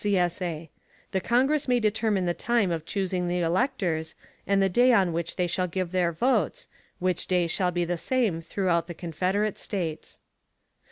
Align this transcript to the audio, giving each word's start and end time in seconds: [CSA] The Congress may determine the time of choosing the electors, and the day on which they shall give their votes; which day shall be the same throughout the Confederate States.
[CSA] 0.03 0.69
The 1.11 1.21
Congress 1.21 1.67
may 1.67 1.79
determine 1.79 2.25
the 2.25 2.33
time 2.33 2.71
of 2.71 2.87
choosing 2.87 3.27
the 3.27 3.41
electors, 3.41 4.15
and 4.47 4.59
the 4.59 4.67
day 4.67 4.91
on 4.91 5.13
which 5.13 5.35
they 5.35 5.45
shall 5.45 5.67
give 5.67 5.91
their 5.91 6.11
votes; 6.11 6.67
which 6.97 7.27
day 7.27 7.45
shall 7.45 7.69
be 7.69 7.85
the 7.85 7.97
same 7.97 8.41
throughout 8.41 8.87
the 8.87 8.95
Confederate 8.95 9.59
States. 9.59 10.19